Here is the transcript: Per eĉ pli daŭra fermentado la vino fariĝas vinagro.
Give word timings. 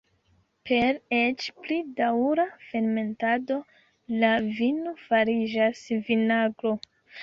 Per 0.69 0.97
eĉ 1.17 1.45
pli 1.65 1.77
daŭra 2.01 2.47
fermentado 2.71 3.61
la 4.25 4.35
vino 4.59 4.99
fariĝas 5.07 5.89
vinagro. 6.13 6.79